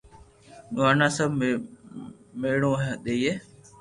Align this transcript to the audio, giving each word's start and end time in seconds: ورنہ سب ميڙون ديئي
ورنہ 0.79 1.07
سب 1.17 1.29
ميڙون 2.41 2.77
ديئي 3.03 3.33